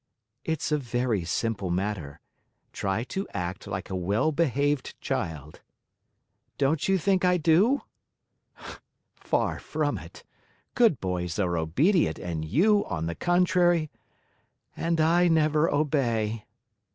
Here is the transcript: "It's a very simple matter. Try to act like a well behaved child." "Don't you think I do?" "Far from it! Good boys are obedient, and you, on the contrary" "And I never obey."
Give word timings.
"It's 0.43 0.71
a 0.71 0.79
very 0.79 1.23
simple 1.25 1.69
matter. 1.69 2.19
Try 2.73 3.03
to 3.03 3.27
act 3.35 3.67
like 3.67 3.91
a 3.91 3.95
well 3.95 4.31
behaved 4.31 4.99
child." 4.99 5.61
"Don't 6.57 6.87
you 6.87 6.97
think 6.97 7.23
I 7.23 7.37
do?" 7.37 7.83
"Far 9.13 9.59
from 9.59 9.99
it! 9.99 10.23
Good 10.73 10.99
boys 10.99 11.37
are 11.37 11.55
obedient, 11.55 12.17
and 12.17 12.43
you, 12.43 12.83
on 12.87 13.05
the 13.05 13.13
contrary" 13.13 13.91
"And 14.75 14.99
I 14.99 15.27
never 15.27 15.69
obey." 15.71 16.47